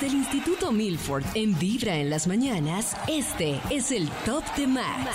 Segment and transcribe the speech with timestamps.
[0.00, 5.10] Desde el Instituto Milford en Vibra en las mañanas, este es el Top de Max.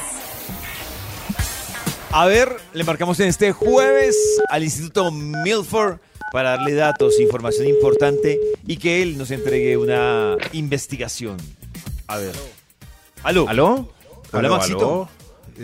[2.12, 4.18] A ver, le marcamos en este jueves
[4.50, 6.00] al Instituto Milford
[6.34, 11.38] para darle datos, información importante y que él nos entregue una investigación.
[12.08, 12.36] A ver.
[13.24, 13.48] ¿Aló?
[13.48, 13.90] ¿Aló?
[14.34, 14.80] Hola, ¿Aló, Maxito.
[14.80, 15.10] aló?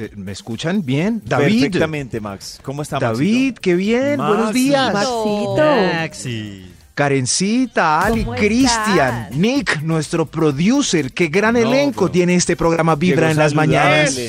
[0.02, 1.22] Eh, ¿Me escuchan bien?
[1.26, 1.64] David.
[1.64, 2.62] Perfectamente, Max.
[2.64, 4.16] ¿Cómo está, David, qué bien.
[4.16, 4.34] Maxi.
[4.34, 4.94] Buenos días.
[4.94, 5.56] Maxito.
[5.58, 6.69] Maxi.
[7.00, 9.30] Karencita, Ali, ¿Cómo Cristian?
[9.32, 11.14] Nick, nuestro producer.
[11.14, 14.20] Qué gran No, elenco tiene este programa Vibra en las mañanas.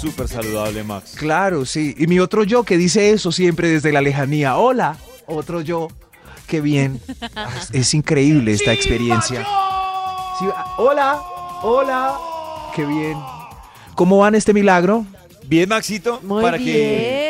[0.00, 1.14] Súper saludable, Max.
[1.16, 1.96] Claro, sí.
[1.98, 4.56] Y mi otro yo que dice eso siempre desde la lejanía.
[4.56, 5.88] Hola, otro yo.
[6.46, 7.00] Qué bien.
[7.72, 9.40] Es increíble esta experiencia.
[10.38, 11.20] Sí, ah, hola,
[11.64, 12.14] hola.
[12.72, 13.18] Qué bien.
[13.96, 15.04] ¿Cómo van este milagro?
[15.44, 17.29] Bien, Maxito, Muy para que bien.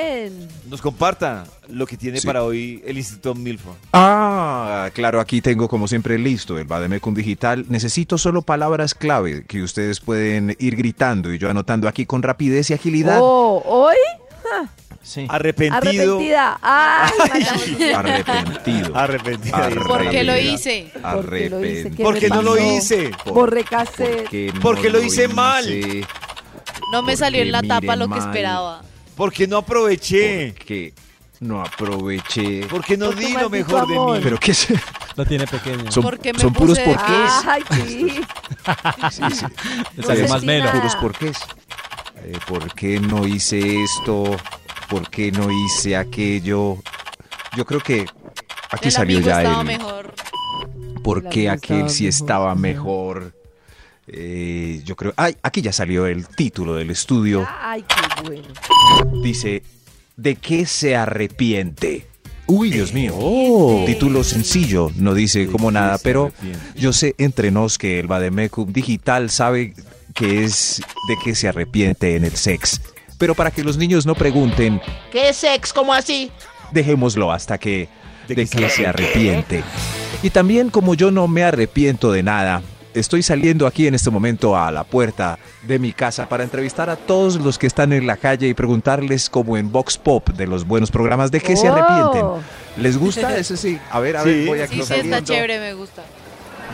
[0.71, 2.27] Nos comparta lo que tiene Sí.
[2.27, 3.75] para hoy el Instituto Milford.
[3.93, 7.67] Ah, claro, aquí tengo como siempre listo el Bademecum Digital.
[7.69, 12.71] Necesito solo palabras clave que ustedes pueden ir gritando y yo anotando aquí con rapidez
[12.71, 13.19] y agilidad.
[13.21, 13.97] Oh, ¿Hoy?
[15.03, 15.27] Sí.
[15.29, 16.19] Arrepentido.
[16.19, 16.59] Arrepentida.
[16.63, 18.97] Ay, matamos- Arrepentido.
[18.97, 19.57] Arrepentido.
[19.87, 20.55] ¿Por qué lo Arrepentido.
[20.55, 20.93] hice?
[21.03, 21.91] ¿Por qué lo hice?
[21.91, 23.11] ¿Qué ¿Por qué no lo hice?
[23.27, 24.23] Borré cassette.
[24.25, 25.65] Porque no Porque lo hice mal.
[26.93, 28.29] No me salió en la tapa lo que mal.
[28.29, 28.83] esperaba.
[29.21, 30.55] Porque no aproveché.
[30.57, 30.95] Porque
[31.41, 32.67] no aproveché.
[32.71, 34.17] Porque no di lo mejor de amor.
[34.17, 34.21] mí.
[34.25, 34.69] Pero qué es-
[35.15, 35.93] Lo tiene pequeño.
[35.93, 37.31] son, Porque me son puros porqués.
[37.47, 38.21] Ay, sí.
[39.11, 39.45] Sí, sí.
[39.97, 40.71] Le no salió más melo.
[40.73, 41.37] puros porqués.
[42.25, 44.25] Eh, ¿Por qué no hice esto?
[44.89, 46.77] ¿Por qué no hice aquello?
[47.57, 48.07] Yo creo que
[48.71, 50.15] aquí El salió amigo ya estaba el mejor.
[51.05, 52.61] por El amigo aquel estaba sí mejor, estaba sí.
[52.61, 53.33] mejor.
[54.13, 57.47] Eh, yo creo, ay, aquí ya salió el título del estudio.
[57.61, 59.23] Ay, qué bueno.
[59.23, 59.63] Dice,
[60.17, 62.07] ¿de qué se arrepiente?
[62.47, 63.15] Uy, Dios mío.
[63.17, 63.85] Oh.
[63.87, 66.81] Título sencillo, no dice ¿De como nada, pero arrepiente?
[66.81, 69.75] yo sé entre nos que el Bademecum Digital sabe
[70.15, 72.81] que es de qué se arrepiente en el sex.
[73.19, 74.81] Pero para que los niños no pregunten,
[75.13, 75.73] ¿Qué es sex?
[75.73, 76.33] ¿Cómo así?
[76.73, 77.89] dejémoslo hasta que
[78.29, 79.63] ¿De de, qué se arrepiente.
[80.23, 82.63] Y también como yo no me arrepiento de nada,
[82.95, 86.97] estoy saliendo aquí en este momento a la puerta de mi casa para entrevistar a
[86.97, 90.67] todos los que están en la calle y preguntarles como en Vox Pop de los
[90.67, 91.75] buenos programas de qué se Oh.
[91.75, 92.45] arrepienten.
[92.79, 93.37] ¿Les gusta?
[93.39, 93.79] Ese sí.
[93.91, 94.47] A ver, a ver, Sí.
[94.47, 95.17] voy aquí Sí, sí, saliendo.
[95.17, 96.03] está chévere, me gusta.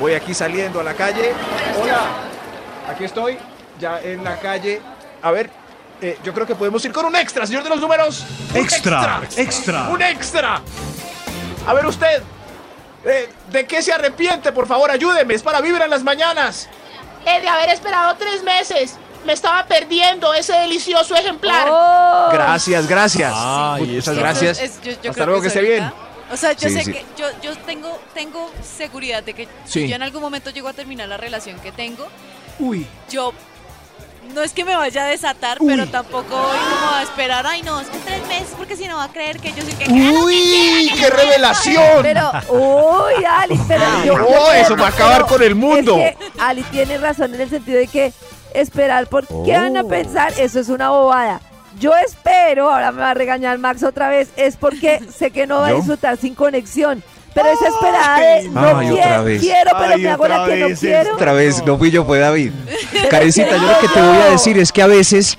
[0.01, 1.33] Voy aquí saliendo a la calle.
[1.83, 2.01] Hola,
[2.93, 3.39] aquí estoy,
[3.81, 4.81] ya en la calle.
[5.23, 5.51] A ver,
[6.03, 8.25] eh, yo creo que podemos ir con un extra, señor de los números.
[8.55, 9.89] Extra, extra.
[9.89, 10.61] Un extra.
[11.67, 12.23] A ver usted,
[13.07, 14.53] eh, ¿de qué se arrepiente?
[14.53, 16.69] Por favor, ayúdeme, es para vivir en las mañanas.
[17.25, 18.97] Eh, de haber esperado tres meses.
[19.25, 21.67] Me estaba perdiendo ese delicioso ejemplar.
[21.71, 22.29] Oh.
[22.33, 23.33] Gracias, gracias.
[23.35, 24.61] Ay, Muchas gracias.
[24.61, 25.91] Es- yo- yo Hasta creo luego, que es esté bien.
[26.31, 26.93] O sea, yo Sí, sé sí.
[26.93, 29.83] que yo, yo tengo, tengo seguridad de que Sí.
[29.83, 32.07] si yo en algún momento llego a terminar la relación que tengo,
[32.59, 33.33] Uy, yo
[34.35, 37.81] no es que me vaya a desatar, pero tampoco voy como a esperar, ay no,
[37.81, 40.93] es que tres meses, porque si no va a creer que yo soy que uy,
[40.99, 42.03] qué revelación.
[42.03, 45.97] Pero, uy, Ali, pero yo, no, yo- eso va a acabar con el mundo.
[45.99, 48.13] Es que Ali tiene razón en el sentido de que
[48.55, 49.89] esperar, ¿por qué van a Oh.
[49.89, 50.33] pensar?
[50.39, 51.41] Eso es una bobada.
[51.79, 55.59] Yo espero, ahora me va a regañar Max otra vez, es porque sé que no
[55.61, 57.03] va a disfrutar sin conexión.
[57.37, 59.41] Pero esa esperada de no Ay, quiero, otra vez.
[59.41, 61.15] quiero, pero Ay, me hago la otra que no vez quiero.
[61.15, 62.51] Otra vez, no fui yo, fue David.
[63.11, 65.39] Karencita, yo lo que te voy a decir es que a veces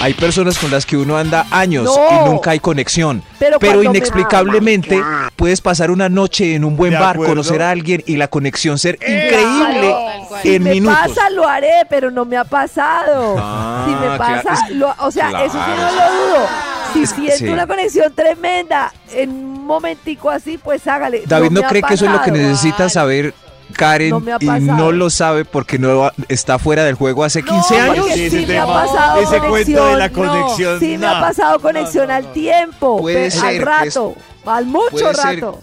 [0.00, 1.94] hay personas con las que uno anda años No.
[2.26, 3.22] y nunca hay conexión.
[3.38, 5.00] Pero Pero, cuando me- inexplicablemente
[5.36, 7.32] puedes pasar una noche en un buen De bar, acuerdo.
[7.32, 10.42] conocer a alguien y la conexión ser increíble Tal cual.
[10.42, 10.98] Si en me minutos.
[10.98, 13.36] pasa, lo haré, pero no me ha pasado.
[13.38, 15.76] Ah, si me claro, pasa, es- lo- o sea, eso sí claro.
[15.80, 16.46] no lo dudo.
[16.92, 17.48] Si Es siento sí.
[17.48, 21.22] una conexión tremenda en momentico así, pues hágale.
[21.26, 23.34] David no, cree que eso es lo que necesita saber
[23.72, 27.92] Karen No y no lo sabe porque no está fuera del juego hace 15 No,
[27.92, 28.06] años.
[28.14, 30.80] Sí, me ha pasado ese cuento de la conexión, no.
[30.80, 34.14] Sí me ha pasado conexión al tiempo, Puede pe- ser al rato,
[34.46, 35.60] al mucho puede ser rato.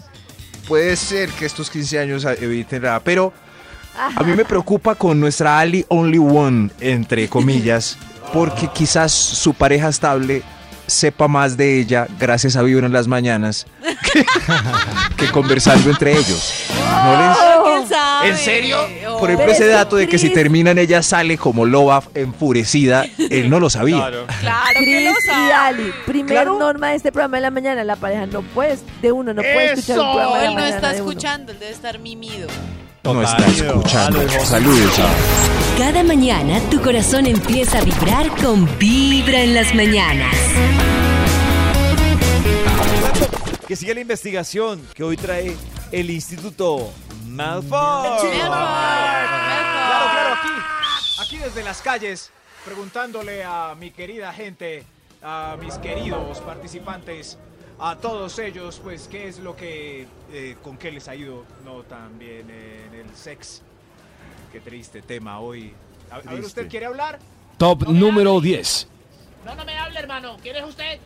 [0.67, 2.99] Puede ser que estos 15 años eviten la...
[3.01, 3.33] Pero
[3.95, 7.97] a mí me preocupa con nuestra Ali Only One, entre comillas,
[8.33, 10.41] porque quizás su pareja estable
[10.87, 13.65] sepa más de ella gracias a Vibra en las mañanas
[14.11, 14.25] que,
[15.17, 16.53] que conversando entre ellos.
[17.03, 17.37] ¿No les-.
[18.23, 18.77] ¿En serio?
[18.83, 19.17] Obvio.
[19.17, 23.59] por ejemplo, ese dato de que si terminan ella sale como loba enfurecida, él no
[23.59, 23.97] lo sabía.
[23.97, 24.25] Claro.
[24.39, 25.53] Claro que Cris lo y sabe.
[25.53, 26.57] Ali, primer Claro.
[26.59, 29.73] norma de este programa de la mañana, la pareja no puede, de uno no puede
[29.73, 31.09] escuchar un programa de la Él no mañana está de uno.
[31.11, 32.47] escuchando, él debe estar mimido.
[33.03, 33.65] No está Total.
[33.65, 34.29] escuchando.
[34.45, 34.93] Saludos.
[35.77, 40.33] Cada mañana tu corazón empieza a vibrar con Vibra en las mañanas.
[43.67, 45.53] Que siga la investigación que hoy trae
[45.91, 46.91] el Instituto
[47.25, 47.69] Malfoy.
[47.69, 50.53] Claro, claro, aquí,
[51.25, 52.31] aquí desde las calles,
[52.63, 54.85] preguntándole a mi querida gente,
[55.21, 57.37] a mis queridos participantes,
[57.79, 61.83] a todos ellos, pues, qué es lo que, eh, con qué les ha ido, no
[61.83, 63.61] tan bien en el sex.
[64.51, 65.73] Qué triste tema hoy.
[66.11, 66.43] A, a ver.
[66.43, 67.19] ¿usted quiere hablar?
[67.57, 68.87] Top número 10.
[69.45, 70.37] No, no me hable, hermano.
[70.41, 70.99] ¿Quién es usted?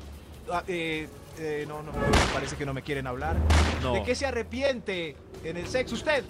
[0.51, 1.07] Ah, eh,
[1.39, 1.91] eh, no, no,
[2.33, 3.35] parece que no me quieren hablar.
[3.83, 3.93] No.
[3.93, 6.23] ¿De qué se arrepiente en el sexo usted?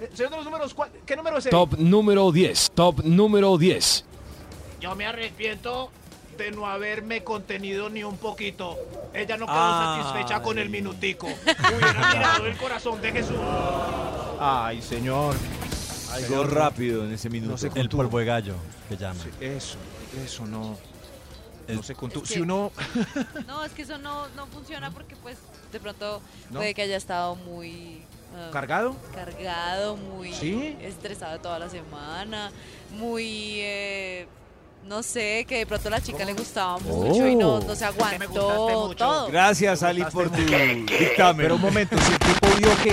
[0.00, 1.50] Eh, señor de los números, ¿cuál- ¿qué número es el?
[1.50, 2.70] Top número 10.
[2.74, 4.04] Top número 10.
[4.80, 5.90] Yo me arrepiento
[6.36, 8.78] de no haberme contenido ni un poquito.
[9.14, 10.02] Ella no quedó Ay.
[10.02, 11.26] satisfecha con el minutico.
[11.46, 13.36] Hubiera mirado el corazón de Jesús.
[14.38, 15.34] Ay, señor.
[16.12, 17.52] Ay, Algo rápido en ese minuto.
[17.52, 18.54] No sé El polvo de gallo,
[18.88, 19.22] que llaman.
[19.22, 19.76] Sí, eso,
[20.24, 20.76] eso no.
[21.68, 22.22] No se contuvo.
[22.22, 22.70] Es Si que- uno.
[23.46, 25.36] No, es que eso no, no funciona porque pues
[25.72, 26.58] de pronto ¿No?
[26.60, 28.02] puede que haya estado muy
[28.36, 28.94] ah, ¿Cargado?
[29.12, 30.76] cargado, muy ¿Sí?
[30.80, 32.52] estresado toda la semana,
[32.92, 34.28] muy eh,
[34.86, 37.86] no sé, que de pronto a la chica le gustaba mucho y no, no se
[37.88, 39.28] gustaste aguantó todo.
[39.28, 41.36] Gracias, Ali, por tu dictamen.
[41.36, 42.92] Pero un momento, si el tipo vio que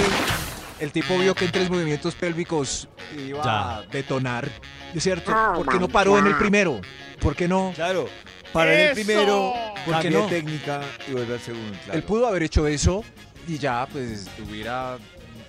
[0.80, 3.78] el tipo vio que en tres movimientos pélvicos iba Ya.
[3.78, 4.50] a detonar,
[4.94, 5.32] ¿es cierto?
[5.56, 6.82] ¿Por qué no paró en el primero?
[7.22, 7.72] ¿Por qué no?
[7.76, 8.08] Claro,
[8.52, 8.94] para el ¡Eso!
[8.96, 9.54] primero,
[9.86, 10.28] ¿Por qué cambia no?
[10.28, 11.78] técnica y vuelve al segundo.
[11.86, 11.94] claro.
[12.00, 13.04] Él pudo haber hecho eso
[13.48, 14.98] y ya, pues, hubiera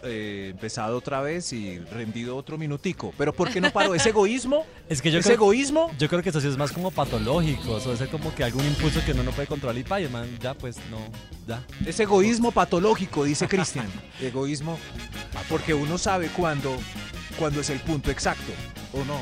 [0.04, 3.12] eh, empezado otra vez y rendido otro minutico.
[3.16, 3.94] Pero ¿por qué no paró?
[3.94, 4.64] ¿Es egoísmo?
[4.88, 5.90] Es que yo ¿Es creo, egoísmo?
[5.98, 7.78] yo creo que eso sí es más como patológico.
[7.78, 10.10] Eso es como que algún impulso que uno no puede controlar y pa, y el
[10.10, 10.98] man ya pues no,
[11.46, 11.64] ya.
[11.86, 13.86] Es egoísmo patológico, dice Cristian.
[14.20, 14.78] egoísmo,
[15.48, 16.76] porque uno sabe cuándo,
[17.38, 18.52] cuándo es el punto exacto,
[18.92, 19.18] ¿o no?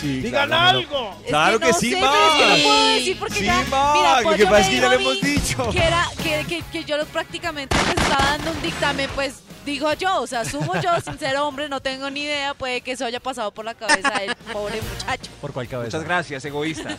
[0.00, 0.78] Sí, ¡Digan claro.
[0.78, 1.16] algo!
[1.24, 2.62] Es Claro que no sí, sé, pero es que no Max.
[2.62, 4.88] puedo decir porque Sí, ya, Max, mira, lo que Pollo pasa me es que ya
[4.88, 5.70] le hemos dicho.
[5.70, 10.20] Que, era, que, que, que yo prácticamente pues, estaba dando un dictamen, pues digo yo,
[10.22, 13.20] o sea, asumo yo, sin ser hombre, no tengo ni idea, puede que eso haya
[13.20, 15.30] pasado por la cabeza del pobre muchacho.
[15.40, 15.96] ¿Por cuál cabeza?
[15.98, 16.96] Muchas gracias, egoístas.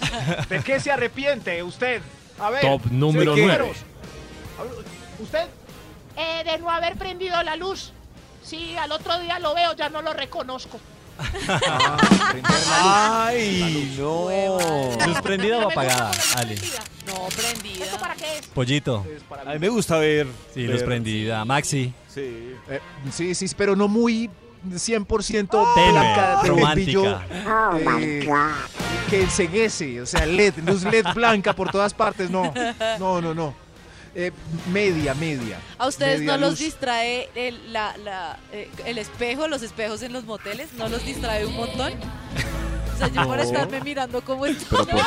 [0.50, 2.02] ¿De qué se arrepiente usted?
[2.40, 2.62] A ver.
[2.62, 3.48] Top número ¿de qué?
[3.48, 3.74] 9.
[4.60, 4.72] A ver,
[5.20, 5.48] ¿Usted?
[6.18, 7.94] Eh, de no haber prendido la luz.
[8.44, 10.80] Sí, al otro día lo veo, ya no lo reconozco.
[12.82, 14.30] Ay, no.
[15.08, 16.80] ¿Luz prendida o apagada, prendida.
[17.08, 17.86] No, prendida.
[17.86, 18.48] ¿Eso para qué es?
[18.48, 19.06] Pollito.
[19.46, 20.28] A mí me gusta ver.
[20.54, 21.46] Sí, ver- luz prendida.
[21.46, 21.94] Maxi.
[22.14, 22.54] Sí.
[22.70, 22.80] Eh,
[23.12, 24.30] sí, sí, pero no muy
[24.68, 27.22] 100% Tenue, blanca de romántica.
[28.00, 28.30] eh,
[29.10, 32.54] que enseguece, o sea, LED, luz LED blanca por todas partes, no,
[33.00, 33.54] no, no, no.
[34.16, 34.32] Eh,
[34.72, 35.60] media, media.
[35.78, 36.60] ¿A ustedes media no los luz.
[36.60, 40.74] distrae el, la, la, eh, el espejo, los espejos en los moteles?
[40.74, 41.94] ¿No los distrae un montón?
[42.96, 43.44] O sea, yo por No.
[43.44, 44.66] estarme mirando cómo está.
[44.70, 45.02] ¿Pero por qué?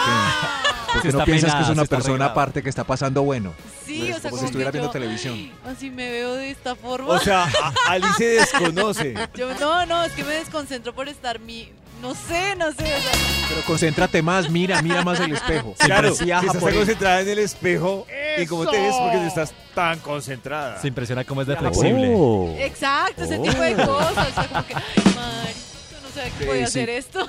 [0.92, 2.30] ¿Por Sí qué no está piensas que es una sí está persona arreglada.
[2.32, 3.52] aparte que está pasando bueno?
[3.86, 5.50] Sí, o sea, como si como estuviera que viendo yo, televisión.
[5.66, 7.08] Así me veo de esta forma.
[7.14, 9.14] O sea, a- Ali se desconoce.
[9.34, 11.70] Yo, no, no, es que me desconcentro por estar mi...
[12.00, 12.82] No sé, no sé.
[12.82, 13.12] O sea,
[13.48, 15.74] Pero concéntrate más, mira, mira más el espejo.
[15.78, 16.74] Claro, Si si por tan él.
[16.74, 18.06] concentrada en el espejo
[18.38, 20.80] y como te ves porque estás tan concentrada.
[20.80, 22.64] Se impresiona cómo es de flexible.
[22.64, 24.28] exacto, ese tipo de cosas.
[24.28, 24.82] O sea, como que, ay,
[25.14, 26.78] Marito, no sabía que Sí, podía sí.
[26.80, 27.26] hacer esto.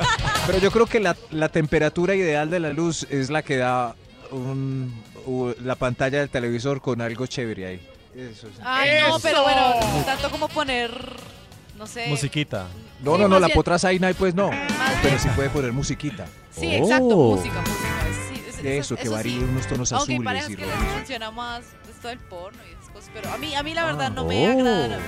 [0.46, 3.94] Pero yo creo que la, la temperatura ideal de la luz es la que da
[4.30, 7.88] un- u- la pantalla del televisor con algo chévere ahí.
[8.14, 8.54] Eso es.
[8.64, 9.74] Ay, no, pero bueno,
[10.06, 10.90] tanto como poner,
[11.76, 12.06] no sé.
[12.08, 12.66] Musiquita.
[13.02, 14.50] No, Sí, no, no, más la bien- potra Zaina pues no.
[14.50, 16.24] Más Pero sí puede poner musiquita.
[16.50, 17.36] Sí, exacto, Oh.
[17.36, 17.95] música, música.
[18.58, 19.08] Es- Eso, eso que sí.
[19.08, 22.72] varíe unos tonos Aunque azules parejas y que les funciona más esto del porno y
[22.74, 24.14] esas cosas, pero a mí, a mí la verdad Ah.
[24.14, 24.52] no me Oh.
[24.52, 24.98] agrada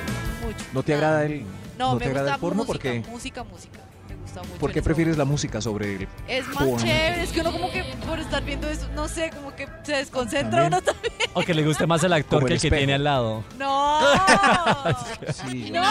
[0.44, 0.64] mucho.
[0.72, 1.06] ¿No te nada.
[1.08, 1.42] agrada el,
[1.78, 2.64] No, no me te agrada el porno?
[2.64, 3.04] música, ¿Por qué?
[3.10, 3.78] música, música.
[4.08, 4.54] Me gusta mucho.
[4.58, 6.78] ¿Por qué prefieres la música sobre el Es más porno?
[6.78, 9.92] chévere, es que uno como que por estar viendo eso, no sé, como que se
[9.96, 10.66] desconcentra También.
[10.72, 11.12] uno también.
[11.34, 13.44] O que le guste más el actor Como que el el que tiene al lado.
[13.58, 14.00] No.
[15.46, 15.82] Sí, no.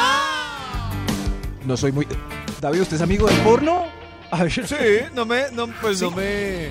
[1.65, 2.07] no soy muy...
[2.59, 3.85] David, ¿usted es amigo del porno?
[4.49, 4.75] Sí,
[5.13, 6.69] no me, no, pues no me,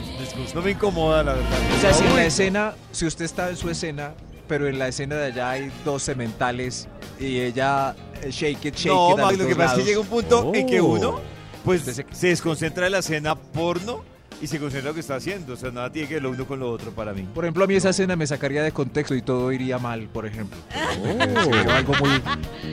[0.54, 1.58] no me incomoda la verdad.
[1.76, 4.12] O sea, si en la escena, si usted está en su escena,
[4.46, 6.86] pero en la escena de allá hay dos sementales
[7.18, 9.18] y ella eh, shake it, shake No, it.
[9.18, 10.84] los lo que pasa es que llega un punto en que Oh.
[10.86, 11.20] uno,
[11.64, 14.04] pues, se- se desconcentra de la escena porno
[14.40, 15.54] y se concentra en lo que está haciendo.
[15.54, 17.22] O sea, nada tiene que ver lo uno con lo otro para mí.
[17.34, 20.26] Por ejemplo, a mí esa escena me sacaría de contexto y todo iría mal, por
[20.26, 20.58] ejemplo.
[21.02, 22.22] Se vio algo muy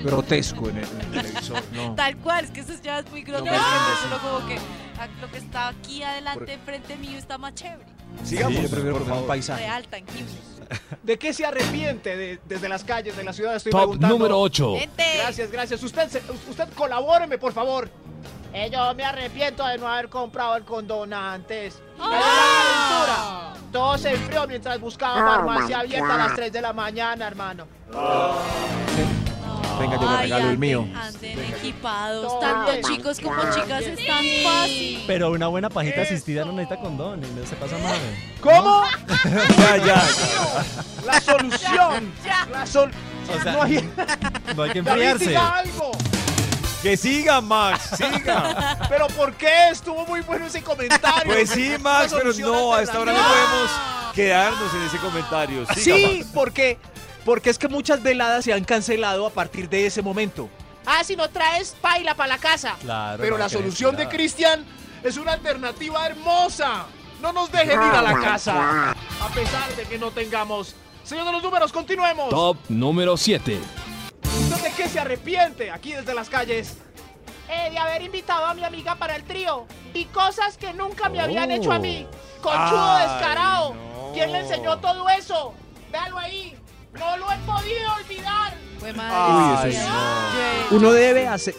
[0.03, 1.61] grotesco en el, en el televisor.
[1.73, 1.95] No.
[1.95, 3.57] Tal cual, es que eso ya es muy grotesco.
[4.03, 4.57] Solo como que
[4.99, 7.85] ah, lo que está aquí adelante, frente mío, está más chévere.
[8.23, 9.27] Sigamos, yo prefiero por favor.
[9.27, 9.63] paisaje.
[9.63, 10.25] Real, tangible.
[11.03, 13.55] ¿De qué se arrepiente de- desde las calles de la ciudad?
[13.55, 14.15] Estoy Top preguntando.
[14.17, 14.75] número 8.
[14.79, 15.83] Gente, Gracias, gracias.
[15.83, 16.09] Usted,
[16.49, 17.89] usted colabóreme, por favor.
[18.53, 21.81] Eh, yo me arrepiento de no haber comprado el condón antes.
[21.99, 23.53] Ah.
[23.55, 23.71] la.
[23.71, 26.35] Todo se enfrió mientras buscaba Oh, farmacia abierta a las God.
[26.35, 27.65] 3 de la mañana, hermano.
[29.79, 30.87] Venga, yo le regalo el mío.
[30.95, 35.03] Anden equipados, tanto chicos como chicas, es tan fácil.
[35.07, 37.97] Pero una buena pajita asistida no necesita condón y no se pasa mal.
[38.39, 38.83] ¿Cómo?
[39.57, 40.03] Ya, ya.
[41.05, 42.13] La solución.
[42.51, 42.91] La sol
[43.35, 43.89] O sea, no hay,
[44.55, 45.25] no hay que David, enfriarse.
[45.29, 45.91] diga algo.
[46.83, 48.77] Que siga, Max, siga.
[48.89, 49.69] Pero ¿por qué?
[49.71, 51.33] Estuvo muy bueno ese comentario.
[51.33, 53.71] Pues sí, Max, pero no, a esta hora no podemos
[54.13, 55.65] quedarnos en ese comentario.
[55.67, 56.31] Siga, Sí, Max.
[56.33, 56.77] porque,
[57.23, 60.49] porque es que muchas veladas se han cancelado a partir de ese momento.
[60.85, 62.75] Ah, si no traes paila para la casa.
[62.81, 64.09] Claro, Pero no la solución de.
[64.09, 64.65] Cristian
[65.03, 66.85] es una alternativa hermosa.
[67.21, 68.91] No nos dejen ir a la casa.
[68.91, 70.75] A pesar de que no tengamos.
[71.05, 72.29] Señor de los números, continuemos.
[72.29, 73.57] Top número 7.
[74.55, 76.75] ¿Usted de qué se arrepiente aquí desde las calles?
[77.49, 79.65] Eh, de haber invitado a mi amiga para el trío.
[79.93, 81.53] Y cosas que nunca me habían Oh.
[81.55, 82.07] hecho a mí.
[82.41, 83.73] Conchudo Ay, descarado.
[83.75, 84.11] no.
[84.13, 85.53] ¿Quién le enseñó todo eso?
[85.91, 86.55] Véalo ahí.
[86.93, 88.53] No lo he podido olvidar.
[88.79, 89.69] Fue Uy, madre.
[89.71, 89.85] eso es-
[90.71, 91.55] Yo- Uno debe, ace-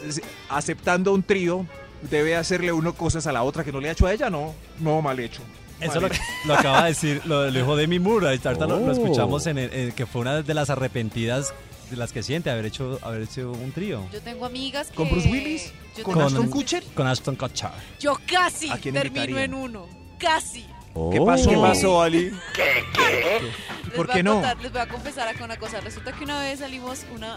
[0.48, 1.66] aceptando un trío,
[2.02, 4.54] debe hacerle uno cosas a la otra que no le ha hecho a ella, no.
[4.78, 5.42] No, mal hecho.
[5.80, 6.22] Eso Mal lo, hecho.
[6.46, 8.26] lo acaba de decir, lo, lo dijo Demi Moore.
[8.26, 8.92] Ahorita lo, lo Oh.
[8.92, 11.52] escuchamos en, el- en que fue una de las arrepentidas
[11.90, 14.06] de las que siente haber hecho, haber hecho un trío.
[14.12, 14.94] Yo tengo amigas que...
[14.96, 15.72] ¿Con Bruce Willis?
[15.96, 16.84] Yo, ¿Con tengo- Ashton Kutcher?
[16.94, 17.70] Con Ashton Kutcher.
[18.00, 19.52] yo casi ¿A quién termino invitarían?
[19.52, 19.86] en uno.
[20.18, 20.64] Casi.
[21.12, 21.50] ¿Qué pasó?
[21.50, 22.30] ¿Qué pasó, Ali?
[22.30, 24.34] Les ¿Por voy qué a no?
[24.34, 25.80] contar- les voy a confesar acá una cosa.
[25.80, 27.34] Resulta que una vez salimos una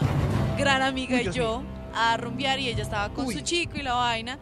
[0.56, 1.62] gran amiga Uy, y yo
[1.94, 3.34] a rumbear y ella estaba con Uy.
[3.34, 4.38] su chico y la vaina.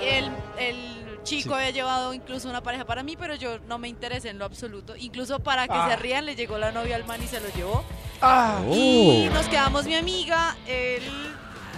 [0.00, 0.93] El, el
[1.24, 4.44] chico había llevado incluso una pareja para mí, pero yo no me interesé en lo
[4.44, 4.94] absoluto.
[4.96, 5.88] Incluso para que Ah.
[5.90, 7.84] se rían, le llegó la novia al man y se lo llevó.
[8.22, 11.02] Ah, Y nos quedamos mi amiga, el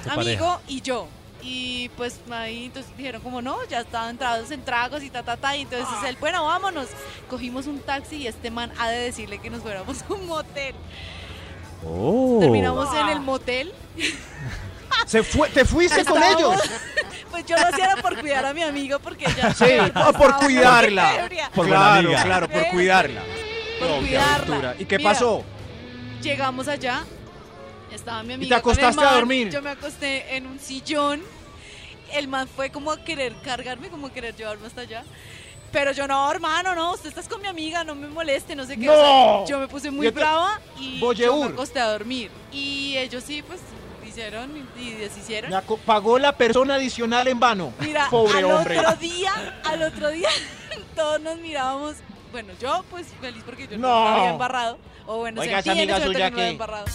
[0.08, 0.60] amigo pareja.
[0.68, 1.08] y yo.
[1.42, 5.36] Y pues ahí entonces dijeron como no, ya estaban entrados en tragos y ta ta
[5.36, 5.56] ta.
[5.56, 6.88] Y entonces él, bueno, vámonos.
[7.30, 10.74] Cogimos un taxi y este man ha de decirle que nos fuéramos a un motel.
[12.40, 13.72] Terminamos en el motel.
[15.06, 16.60] se fue, ¿Te fuiste con ellos?
[17.36, 20.10] Pues yo lo hacía era por cuidar a mi amiga porque ella Sí, ya ah,
[20.10, 21.28] por estaba muy cuidarla.
[21.54, 22.22] Por claro, amiga.
[22.24, 23.20] claro, por cuidarla.
[23.78, 24.74] Por No, cuidarla.
[24.78, 25.44] ¿Y qué Mira, pasó?
[26.22, 27.04] Llegamos allá,
[27.92, 28.62] estaba mi te amiga.
[28.62, 29.50] con el acostaste a dormir?
[29.50, 31.22] Yo me acosté en un sillón.
[32.14, 35.04] El man fue como a querer cargarme, como a querer llevarme hasta allá.
[35.72, 38.78] Pero yo no, hermano, no, usted estás con mi amiga, no me moleste, no sé
[38.78, 38.86] qué.
[38.86, 38.92] ¡No!
[38.94, 42.30] O sea, yo me puse Y muy brava y yo me acosté a dormir.
[42.50, 43.60] Y ellos sí, pues,
[44.16, 45.52] hicieron y deshicieron.
[45.85, 47.73] Pagó la persona adicional en vano.
[47.80, 48.78] Mira, Pobre al hombre.
[48.78, 50.28] otro día, al otro día,
[50.96, 51.96] todos nos mirábamos.
[52.32, 54.08] Bueno, yo pues feliz porque yo no, No.
[54.08, 54.78] había embarrado.
[55.06, 56.87] O bueno, Oiga, sentí esa amiga suya que me había embarrado.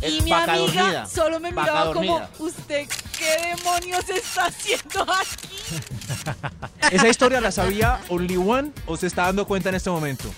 [0.00, 2.20] Y mi amiga dormida, solo me miraba como.
[2.38, 2.86] ¿usted
[3.18, 5.48] qué demonios está haciendo aquí?
[6.94, 10.30] ¿Esa historia la sabía Only One o se está dando cuenta en este momento?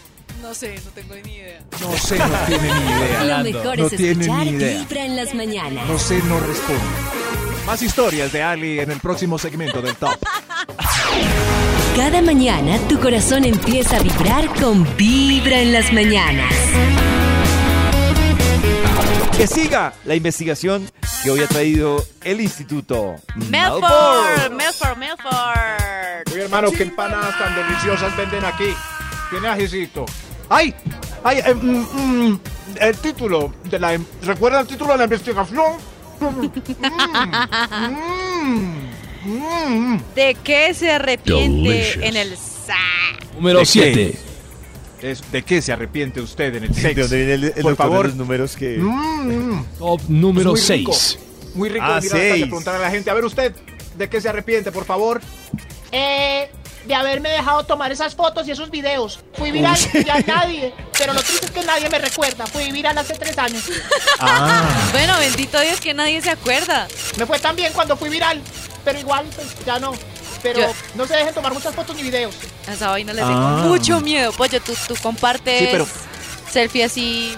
[0.42, 1.60] No sé, no tengo ni idea.
[1.80, 3.38] No sé, no tiene ni idea.
[3.38, 4.78] Lo mejor No es tiene escuchar ni idea.
[4.80, 5.86] Vibra en las mañanas.
[5.88, 6.82] No sé, no responde.
[7.66, 10.16] Más historias de Ali en el próximo segmento del Top.
[11.96, 16.52] Cada mañana tu corazón empieza a vibrar con Vibra en las mañanas.
[19.36, 20.88] Que siga la investigación
[21.22, 26.32] que hoy ha traído el Instituto Melford, Melford, Melford.
[26.32, 28.72] Oye, hermano, qué empanadas tan deliciosas venden aquí.
[29.30, 30.06] Tiene ajicito.
[30.48, 30.74] ¡Ay!
[31.24, 31.38] ¡Ay!
[31.44, 32.40] eh, mm, mm,
[32.80, 33.94] el título de la...
[33.94, 35.72] em- ¿Recuerda el título de la investigación?
[36.20, 36.26] Mm,
[39.24, 40.02] mm, mm.
[40.14, 42.04] ¿De qué se arrepiente Delicious.
[42.04, 42.74] en el sa?
[43.34, 43.70] Número ¿De qué?
[43.70, 44.18] 7.
[45.02, 47.62] Es- ¿De qué se arrepiente usted en el ¿De sexo?
[47.62, 48.06] Por favor.
[48.06, 48.78] los números que...
[48.78, 49.64] Mm.
[49.78, 50.92] Top número Es muy rico.
[50.92, 51.18] 6.
[51.54, 53.10] Muy rico Ah, a preguntar a la gente.
[53.10, 53.54] A ver usted,
[53.96, 55.20] ¿de qué se arrepiente, por favor?
[55.92, 56.50] Eh,
[56.86, 59.20] de haberme dejado tomar esas fotos y esos videos.
[59.34, 60.72] Fui viral, ya nadie.
[60.96, 62.46] Pero lo triste es que nadie me recuerda.
[62.46, 63.64] Fui viral hace tres años.
[64.92, 66.86] Bueno, bendito Dios que nadie se acuerda.
[67.18, 68.40] Me fue tan bien cuando fui viral.
[68.84, 69.92] Pero igual, pues ya no.
[70.42, 72.34] Pero Yo- no se dejen tomar muchas fotos ni videos.
[72.68, 73.62] A esa vaina le tengo Ah.
[73.64, 74.32] mucho miedo.
[74.32, 75.88] Pollo, tú, tú compartes Sí, pero-
[76.52, 77.34] selfie así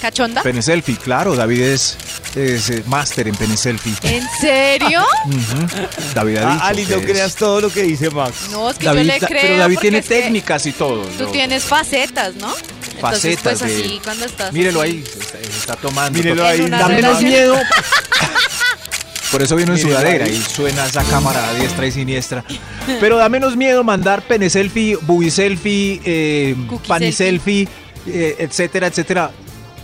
[0.00, 0.42] ¿Cachonda?
[0.42, 1.96] Pene selfie, claro, David es,
[2.34, 3.94] es, eh, máster en pene selfie.
[4.02, 5.02] ¿En serio?
[5.26, 5.66] Ujú.
[6.14, 8.48] David ha dicho Ah, Ali, que no es- creas todo lo que dice Max.
[8.50, 9.40] No, es que David, yo le creo.
[9.42, 11.02] pero David tiene técnicas y todo.
[11.02, 12.52] Tú yo- tienes facetas, ¿no?
[12.96, 13.00] Entonces,
[13.40, 14.52] facetas pues de- así, cuando estás.
[14.52, 16.16] Mírelo así- ahí, se está, se está tomando.
[16.18, 16.58] Mírelo ahí.
[16.60, 17.56] En una Da menos miedo.
[19.30, 20.34] Por eso vino en sudadera ahí.
[20.36, 22.44] y suena esa cámara a diestra y siniestra.
[23.00, 26.54] Pero da menos miedo mandar pene selfie, bubi selfie, eh,
[26.86, 27.68] pani selfie,
[28.06, 29.30] eh, etcétera, etcétera.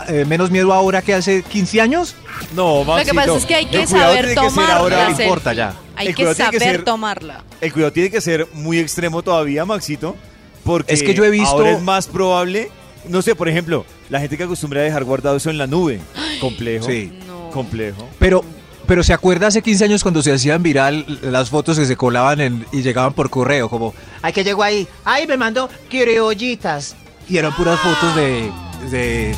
[0.08, 2.14] Eh, menos miedo ahora que hace 15 años.
[2.54, 3.14] No, Lo que Maxito.
[3.14, 5.74] pasa es que hay que saber tiene que ser tomar ahora- no importa ya.
[5.96, 7.44] Hay El que saber ser- tomarla.
[7.60, 10.16] El cuidado tiene que ser muy extremo todavía, Maxito.
[10.64, 12.70] Porque Es que yo he visto- ahora es más probable.
[13.08, 16.00] No sé, por ejemplo, la gente que acostumbra a dejar guardado eso en la nube.
[16.40, 16.86] Complejo.
[16.86, 17.12] Sí.
[17.26, 17.50] No.
[17.50, 18.08] Complejo.
[18.18, 18.44] Pero,
[18.86, 22.40] pero ¿se acuerda hace 15 años cuando se hacían viral las fotos que se colaban
[22.40, 23.68] en- y llegaban por correo?
[23.68, 23.92] Como,
[24.22, 24.86] Ay, que llegó ahí.
[25.04, 26.94] Ay, me mandó criollitas.
[27.28, 28.50] y eran puras fotos de,
[28.90, 29.34] de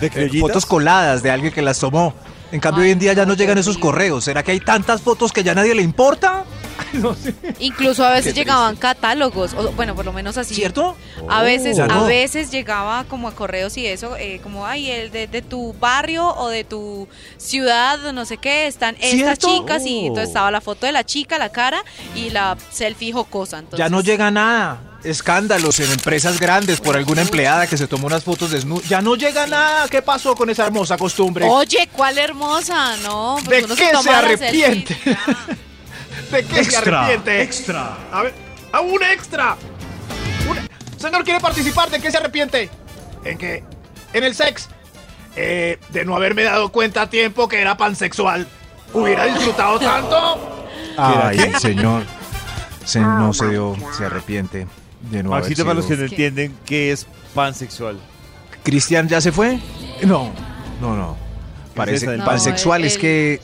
[0.00, 2.14] ¿De Eh, fotos coladas de alguien que las tomó.
[2.52, 4.22] En cambio, Ay, hoy en día ya no no, llegan esos correos.
[4.24, 6.44] ¿Será que hay tantas fotos que ya a nadie le importa?
[7.58, 10.54] Incluso a veces llegaban catálogos, o, bueno, por lo menos así.
[10.54, 10.96] ¿Cierto?
[11.28, 12.06] A veces, Ya a no.
[12.06, 16.26] veces llegaba como a correos y eso, eh, como ay, el de, de tu barrio
[16.36, 19.48] o de tu ciudad, no sé qué, están estas ¿Cierto?
[19.48, 20.06] chicas y Oh.
[20.08, 21.82] entonces estaba la foto de la chica, la cara
[22.14, 23.58] y la selfie jocosa.
[23.58, 24.85] Entonces, Ya no llega nada.
[25.04, 28.88] Escándalos en empresas grandes por alguna empleada que se tomó unas fotos desnudas.
[28.88, 29.88] Ya no llega nada.
[29.88, 31.46] ¿Qué pasó con esa hermosa costumbre?
[31.48, 32.96] Oye, ¿cuál hermosa?
[32.98, 34.96] No, pues ¿De qué se arrepiente?
[36.32, 37.42] ¿De qué se Extra, arrepiente?
[37.42, 37.96] extra.
[38.12, 38.34] A ver,
[38.72, 39.56] a un extra.
[40.48, 40.68] Un-
[41.00, 41.90] Señor, ¿quiere participar?
[41.90, 42.68] ¿De qué se arrepiente?
[43.24, 43.62] ¿En qué?
[44.12, 44.68] En el sex.
[45.36, 48.48] Eh, de no haberme dado cuenta a tiempo que era pansexual.
[48.92, 50.66] Hubiera disfrutado tanto.
[50.96, 52.02] Ay, el señor.
[52.84, 54.66] Se, no se dio, se arrepiente
[55.10, 57.98] de Maxito, para los que no entienden qué es pansexual.
[58.62, 59.58] ¿Cristian ya se fue?
[60.04, 60.32] No,
[60.80, 61.16] no, no.
[61.74, 63.40] Parece No, pansexual es que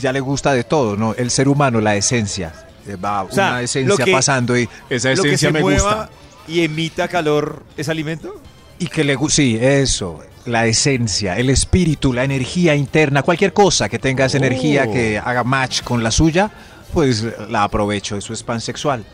[0.00, 1.14] ya le gusta de todo, ¿no?
[1.14, 2.52] El ser humano, la esencia.
[2.86, 5.82] Eh, Va sea, una esencia que- pasando y esa Lo que esencia se me mueva
[6.06, 6.10] gusta.
[6.48, 8.40] y emita calor es alimento.
[8.78, 13.88] Y que le gusta, sí, eso, la esencia, el espíritu, la energía interna, cualquier cosa
[13.88, 14.40] que tenga esa Oh.
[14.44, 16.50] energía que haga match con la suya,
[16.92, 19.04] pues la aprovecho, eso es pansexual.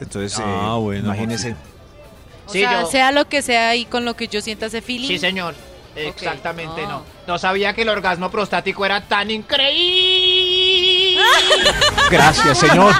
[0.00, 1.54] Entonces, Ah, eh, bueno, imagínense.
[2.46, 4.82] O Sí, sea, yo- sea lo que sea y con lo que yo sienta ese
[4.82, 5.08] feeling.
[5.08, 5.54] Sí, señor.
[5.96, 7.04] Exactamente, no.
[7.28, 11.22] No sabía que el orgasmo prostático era tan increíble.
[12.10, 12.92] Gracias, señor.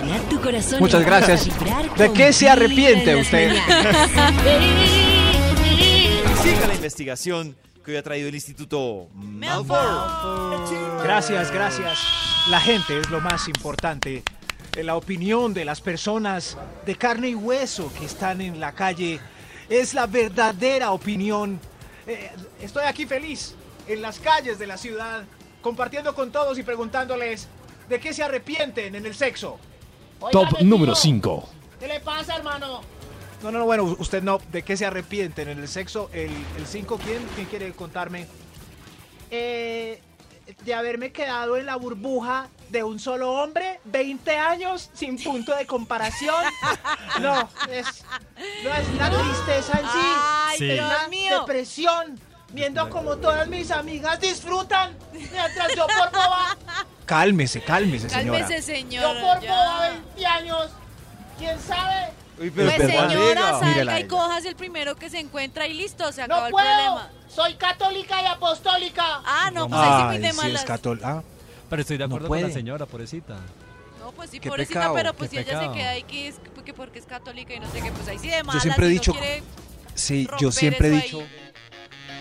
[0.79, 1.49] Muchas gracias.
[1.97, 3.53] ¿De qué se arrepiente usted?
[6.43, 10.63] Siga la investigación que hoy ha traído el Instituto Malfour.
[11.03, 11.99] Gracias, gracias.
[12.49, 14.23] La gente es lo más importante.
[14.83, 19.21] La opinión de las personas de carne y hueso que están en la calle
[19.69, 21.61] es la verdadera opinión.
[22.07, 23.55] Eh, estoy aquí feliz
[23.87, 25.25] en las calles de la ciudad,
[25.63, 27.47] compartiendo con todos y preguntándoles
[27.89, 29.59] de qué se arrepienten en el sexo.
[30.33, 31.49] Top número tío, 5.
[31.79, 32.81] ¿Qué le pasa, hermano?
[33.43, 34.41] No, no, no, bueno, usted no.
[34.51, 36.11] ¿De qué se arrepienten en el sexo?
[36.13, 36.31] ¿El
[36.67, 37.23] 5 quién?
[37.37, 38.27] ¿Quién quiere contarme?
[39.31, 40.01] Eh,
[40.65, 45.65] de haberme quedado en la burbuja de un solo hombre, 20 años sin punto de
[45.65, 46.35] comparación.
[47.21, 48.05] No, es,
[48.65, 49.99] no es la tristeza en sí.
[50.03, 50.71] Ay, Sí.
[50.73, 51.39] es la mío.
[51.41, 52.21] depresión.
[52.49, 56.57] Viendo como todas mis amigas disfrutan mientras yo por boba,
[57.07, 58.41] Cálmese, cálmese, señora.
[58.41, 59.21] Cálmese, yo señor.
[59.21, 59.51] por ya.
[59.53, 60.71] boba 20 años.
[61.39, 62.11] ¿Quién sabe?
[62.41, 63.61] Uy, pero Pues perdón, señora, diga.
[63.77, 66.67] salga y cojas el primero que se encuentra y listo, se acabó No el puedo.
[66.67, 67.11] problema.
[67.29, 69.21] Soy católica y apostólica.
[69.25, 70.63] Ah, no, pues ahí sí muy de sí, malas.
[70.63, 71.23] es catol- ah,
[71.69, 73.37] Pero estoy de No acuerdo con la señora, pobrecita.
[74.01, 75.73] No, pues sí, Qué pobrecita, pecado, pero pues qué si ella pecado.
[75.73, 78.19] se queda ahí que es que porque es católica y no sé qué, pues ahí
[78.19, 78.63] sí de malas.
[78.63, 79.15] siempre he no dicho-
[79.95, 81.27] Sí, yo siempre he dicho, ahí.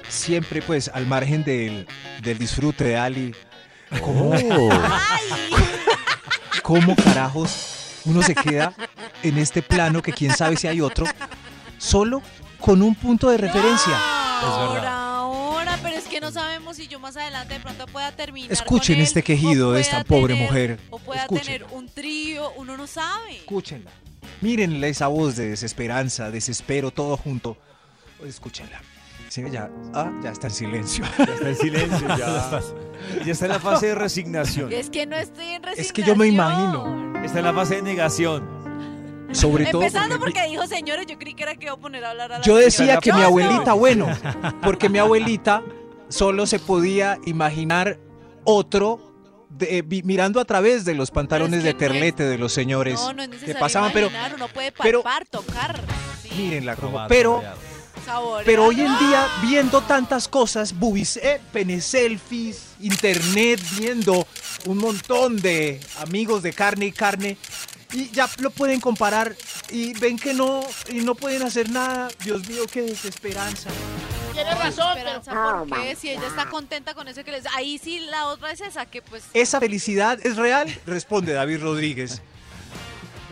[0.10, 1.88] siempre pues al margen del,
[2.22, 3.36] del disfrute de Ali,
[4.02, 4.42] ¿cómo, Ay,
[6.64, 8.74] cómo carajos uno se queda
[9.24, 11.06] en este plano que quién sabe si hay otro,
[11.78, 12.22] solo
[12.60, 13.94] con un punto de referencia?
[13.94, 14.42] verdad.
[14.42, 14.74] es que
[16.24, 18.52] no sabemos si yo más adelante de pronto pueda terminar.
[18.52, 20.80] Escuchen con él, este quejido de esta pobre tener- mujer.
[20.90, 21.44] O pueda Escuchen.
[21.46, 23.38] tener un trío, uno no sabe.
[23.38, 23.92] Escúchenla.
[24.42, 27.58] Mírenle esa voz de desesperanza, desespero, todo junto.
[28.26, 28.82] Escúchenla.
[29.30, 31.04] Sí, ya, ah, ya está en silencio.
[31.18, 32.62] Ya está en silencio, ya.
[33.26, 34.72] Ya está en la fase de resignación.
[34.72, 35.86] Es que no estoy en resignación.
[35.86, 37.14] Es que yo me imagino.
[37.24, 38.48] Está en la fase de negación.
[39.32, 39.82] Sobre todo.
[39.82, 42.32] Empezando porque- porque dijo señores, yo creí que era que iba a poner a hablar
[42.32, 42.66] a la Yo señora.
[42.66, 43.78] decía que mi abuelita, no.
[43.78, 44.08] bueno,
[44.62, 45.64] porque mi abuelita
[46.10, 48.00] solo se podía imaginar
[48.44, 49.12] otro
[49.50, 52.52] de- eh, mirando a través de los pantalones Pero de no es- terlete de los
[52.54, 55.82] señores No, no es que pasaban, pero imaginar, uno puede pero- palpar, tocar.
[56.22, 56.30] sí.
[56.36, 57.42] mírenla como, pero.
[58.44, 64.28] Pero hoy en día, viendo tantas cosas, boobies, eh, pene selfies, internet, viendo
[64.66, 67.38] un montón de amigos de carne y carne,
[67.94, 69.34] y ya lo pueden comparar
[69.72, 70.62] y ven que no,
[70.92, 72.10] y no pueden hacer nada.
[72.26, 73.70] Dios mío, qué desesperanza.
[74.34, 75.96] Tienes razón, pero Esperanza, ¿por qué?
[75.96, 77.46] Si ella está contenta con eso que les...
[77.56, 79.24] Ahí sí la otra es esa, que pues...
[79.34, 80.68] ¿Esa felicidad es real?
[80.86, 82.22] Responde David Rodríguez.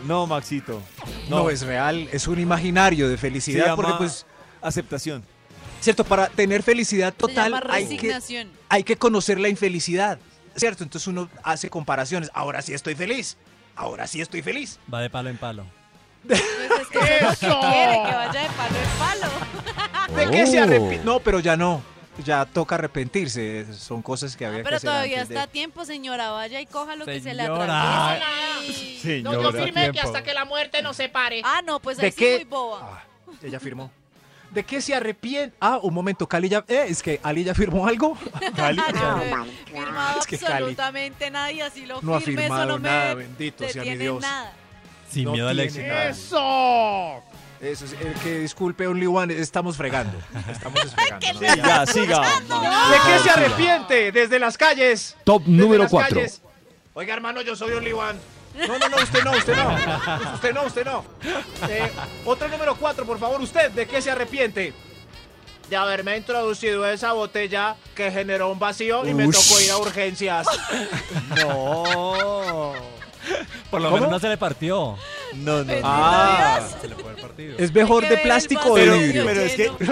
[0.06, 0.80] No, Maxito.
[1.28, 4.26] No, es real, es un imaginario de Se felicidad, llama porque pues,
[4.60, 5.24] aceptación.
[5.80, 8.50] cierto, para tener felicidad Se total hay que, resignación.
[8.68, 10.18] hay que conocer la infelicidad,
[10.56, 10.82] ¿cierto?
[10.82, 12.30] Entonces uno hace comparaciones.
[12.34, 13.36] Ahora sí estoy feliz,
[13.76, 14.78] ahora sí estoy feliz.
[14.92, 15.64] Va de palo en palo.
[16.26, 19.51] Pues es eso que quiere, que vaya de palo en palo.
[20.16, 20.64] ¿De qué se Oh.
[20.64, 21.04] arrepiente?
[21.04, 21.82] No, pero ya no.
[22.24, 23.72] Ya toca arrepentirse.
[23.74, 26.30] Son cosas que había Ah, que pero todavía antes de- está a tiempo, señora.
[26.30, 28.12] Vaya y coja lo que se le Señora.
[28.12, 29.22] atraviese.
[29.22, 31.40] no, yo firmé que hasta que la muerte nos separe.
[31.44, 32.34] Ah, no, pues ¿De ahí sí qué?
[32.36, 32.80] muy boba.
[33.00, 33.04] Ah,
[33.42, 33.90] ella firmó.
[34.50, 35.56] ¿De qué se arrepiente?
[35.58, 36.62] Ah, un momento, Cali ya...
[36.68, 38.18] eh, es que Ali ya firmó algo.
[38.56, 38.76] Cali.
[38.76, 39.24] Yo no he
[39.64, 42.88] firmado Es que Cali absolutamente nadie, así lo no ha firme, eso firmado no me
[42.90, 44.20] nada, bendito sea mi Dios.
[44.20, 44.52] nada.
[45.10, 45.86] Sin No miedo al éxito.
[45.86, 47.22] ¡Eso!
[47.62, 50.18] Eso es, el que disculpe, Only One, estamos fregando.
[50.50, 51.38] Estamos fregando.
[51.38, 52.20] Sí, ya, siga.
[52.20, 55.16] ¿De qué se arrepiente desde las calles?
[55.22, 56.16] Top Desde número las 4.
[56.16, 56.42] calles.
[56.94, 58.18] Oiga, hermano, yo soy Only One.
[58.66, 60.34] No, no, no, usted no, usted no.
[60.34, 61.04] Usted no, usted no.
[61.68, 61.90] Eh,
[62.24, 64.74] otro número 4, por favor, usted, ¿de qué se arrepiente?
[65.70, 70.46] De haberme introducido esa botella que generó un vacío y me tocó ir a urgencias.
[71.36, 72.72] No.
[73.70, 73.96] Por lo ¿Cómo?
[73.96, 74.98] menos no se le partió.
[75.36, 75.72] No, no.
[75.82, 76.60] Ah.
[76.80, 77.58] Se le fue el partido.
[77.58, 79.24] ¿Es mejor de plástico o de Pero- vidrio?
[79.26, 79.68] pero es que-.
[79.70, 79.86] Oye,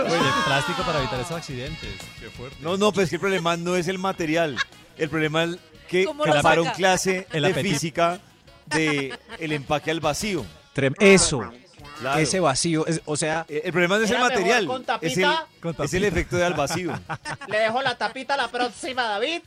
[0.46, 1.88] plástico para evitar esos accidentes.
[2.20, 2.56] Qué fuerte.
[2.60, 4.56] No, no, pero es que el problema no es el material.
[4.98, 5.56] El problema es
[5.88, 6.76] que ¿Cómo lo pasaron saca?
[6.76, 8.20] clase El de física
[8.66, 10.44] de el empaque al vacío.
[10.74, 11.50] Trem- Eso,
[11.98, 12.18] Claro.
[12.20, 15.46] ese vacío, es- o sea, Eh, El problema no es el material, con es tapita.
[15.60, 15.84] Con el, tapita.
[15.84, 16.92] es el efecto de al vacío.
[17.48, 19.42] Le dejo la tapita a la próxima, David.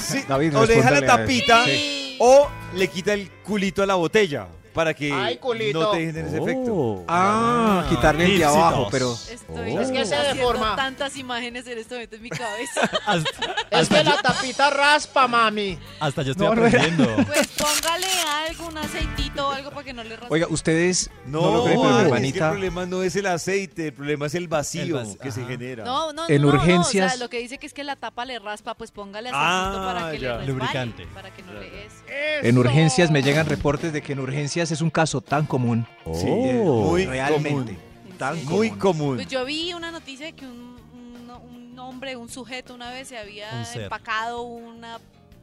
[0.00, 2.16] Sí, David, o le deja la tapita Sí.
[2.18, 5.80] o le quita el culito a la botella para que Ay, culito.
[5.80, 7.04] no te genere ese efecto.
[7.08, 8.56] ah, quitarle el de Tipsitos.
[8.56, 10.76] abajo, pero Estoy Es que se haciendo deforma.
[10.76, 12.80] tantas imágenes en este momento en mi cabeza.
[13.06, 13.30] Hasta,
[13.70, 15.78] Es hasta que yo, la tapita raspa, mami.
[16.00, 16.78] hasta yo estoy No, no era.
[16.82, 17.16] aprendiendo.
[17.26, 18.06] Pues póngale
[18.48, 20.34] algo, un aceitito o algo para que no le raspe.
[20.34, 23.16] oiga, ustedes no, No, lo creen, pero mi es que el hermanita, problema no es
[23.16, 25.50] el aceite, el problema es el vacío El vac- que se ajá.
[25.50, 25.84] genera.
[25.84, 27.96] No, no, En no, no, urgencias- o sea, lo que dice que es que la
[27.96, 30.22] tapa le raspa, pues póngale Ah, aceitito para que ya.
[30.22, 31.06] le resbale, Lubricante.
[31.14, 31.94] Para que no le eso.
[32.42, 35.86] en urgencias me llegan reportes de que en urgencias es un caso tan común.
[36.14, 36.90] Sí, Oh.
[36.90, 37.50] muy realmente.
[37.50, 37.78] común.
[38.18, 39.16] Tan Muy común.
[39.16, 41.30] Pues yo vi una noticia de que un, un,
[41.72, 43.82] un hombre, un sujeto una vez se había Un ser.
[43.82, 45.00] empacado una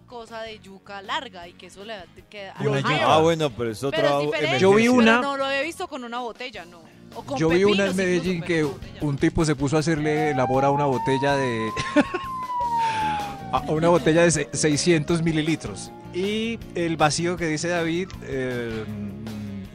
[0.08, 1.96] cosa de yuca larga y que eso le
[2.30, 2.94] queda Una Ajá.
[2.94, 3.14] yuca.
[3.16, 5.62] Ah, bueno, pero es otra Pero es diferente, Yo vi pero una- no lo había
[5.62, 6.80] visto con una botella, no.
[7.14, 9.00] O con Yo vi una pepinos en Medellín incluso, que pero con botella.
[9.02, 11.70] un tipo se puso a hacerle labor a una botella de.
[13.52, 15.92] a una botella de se- 600 mililitros.
[16.14, 18.84] Y el vacío que dice David, eh,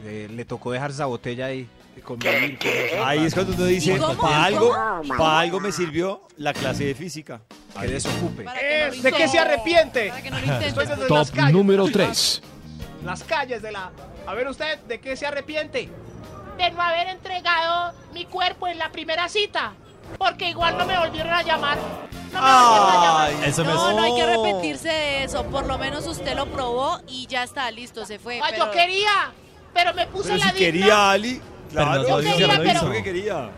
[0.05, 1.67] eh, le tocó dejar esa botella ahí.
[2.03, 4.71] Con vivir, con los- Ahí es cuando uno dice, para algo,
[5.17, 7.41] para algo me sirvió la clase de física.
[7.81, 8.45] que desocupe.
[8.45, 10.09] Que no ¿De qué se arrepiente?
[10.09, 11.53] Para que no Top las calles.
[11.53, 12.41] número 3.
[13.03, 13.91] Las calles de la...
[14.25, 15.89] A ver usted, ¿de qué se arrepiente?
[16.57, 19.73] De no haber entregado mi cuerpo en la primera cita.
[20.17, 21.77] Porque igual no me volvieron a llamar.
[22.33, 25.43] No me volvieron a Eso me No, no hay que arrepentirse de eso.
[25.45, 28.35] Por lo menos usted lo probó y ya está, listo, se fue.
[28.41, 29.31] Ay, pero- yo quería,
[29.73, 30.65] pero me puse Pero la si digna.
[30.65, 31.41] quería Ali,
[31.71, 32.85] claro, dice, no lo dice hizo.
[32.85, 33.49] porque quería.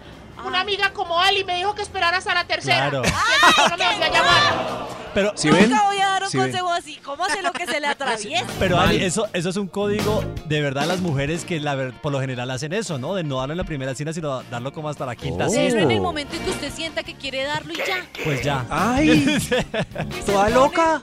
[0.45, 2.89] Una amiga como Ali me dijo que esperara hasta la tercera.
[2.89, 3.01] Claro.
[3.05, 4.89] Y no me volvió a llamar.
[5.13, 5.69] Pero, ¿Sí ven?
[5.71, 6.47] Nunca voy a dar un ¿Sí ven?
[6.47, 6.95] consejo así.
[7.03, 8.45] ¿Cómo hace lo que se le atraviesa?
[8.59, 8.89] pero Mal.
[8.89, 12.49] Ali, eso, eso es un código de verdad las mujeres que la por lo general
[12.51, 13.15] hacen eso, ¿no?
[13.15, 15.49] De no darlo en la primera cena, sino darlo como hasta la quinta Oh.
[15.49, 15.69] cena.
[15.71, 18.05] Pero en el momento en que usted sienta que quiere darlo y ya.
[18.23, 18.65] Pues ya.
[18.69, 19.39] ¡Ay!
[20.25, 21.01] ¡Toda loca!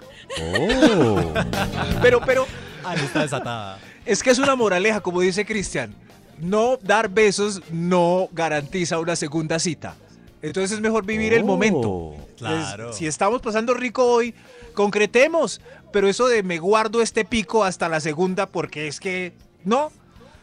[2.00, 2.46] Pero, pero,
[2.84, 3.78] Ali está desatada.
[4.04, 5.94] es que es una moraleja, como dice Cristian.
[6.40, 9.94] No dar besos no garantiza una segunda cita.
[10.42, 12.14] Entonces es mejor vivir el momento.
[12.36, 12.90] Claro.
[12.90, 14.34] Es- si estamos pasando rico hoy,
[14.74, 15.60] concretemos.
[15.92, 19.32] Pero eso de me guardo este pico hasta la segunda porque es que
[19.64, 19.90] no.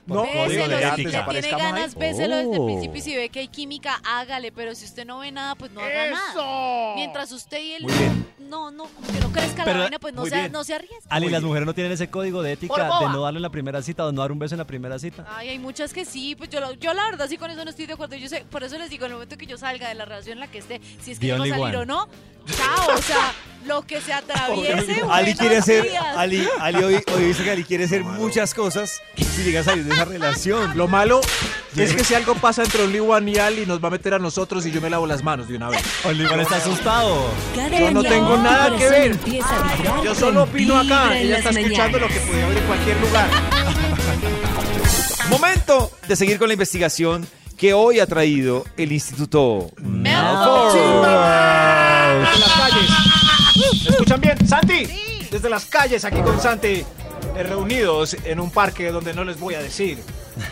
[0.05, 0.55] No, de si
[1.01, 1.25] ética.
[1.29, 4.83] tiene ganas, béselo desde el principio y si ve que hay química, hágale, pero si
[4.85, 6.31] usted no ve nada, pues no haga nada.
[6.31, 6.91] ¡Eso!
[6.95, 8.27] Mientras usted y él Muy bien.
[8.39, 10.97] no, no, como que no crezca Pero- la vaina, pues no se, no se arriesgue.
[11.09, 13.81] Ali, las mujeres no tienen ese código de ética de no darle en la primera
[13.81, 15.25] cita o no dar un beso en la primera cita.
[15.37, 17.69] Ay, hay muchas que sí, pues yo, lo- yo la verdad sí con eso no
[17.69, 18.15] estoy de acuerdo.
[18.17, 20.33] Yo sé, por eso les digo, en el momento que yo salga de la relación
[20.33, 21.77] en la que esté, si es que yo va a only salir one.
[21.77, 22.07] o no,
[22.47, 23.31] chao, o sea,
[23.65, 25.01] lo que se atraviese.
[25.09, 25.89] Ali quiere hacer.
[26.15, 29.85] Ali, Ali hoy, hoy dice que Ali quiere hacer muchas cosas si llega a salir
[29.85, 30.77] de esa relación.
[30.77, 31.21] Lo malo,
[31.75, 34.19] Es que si algo pasa entre Only One y Ali, nos va a meter a
[34.19, 35.81] nosotros y yo me lavo las manos de una vez.
[36.05, 37.25] Oliver está asustado.
[37.55, 39.19] Yo no tengo nada que ver.
[40.03, 41.17] Yo solo opino acá.
[41.17, 43.29] En Ella está escuchando lo que puede haber en cualquier lugar.
[45.29, 47.25] Momento de seguir con la investigación
[47.57, 50.73] que hoy ha traído el Instituto Melford.
[50.73, 52.89] Desde las calles.
[54.03, 54.47] ¿Me escuchan bien?
[54.49, 55.27] ¡Santi!
[55.31, 56.67] Desde las calles, aquí con Santi,
[57.37, 60.03] eh, reunidos en un parque donde no les voy a decir.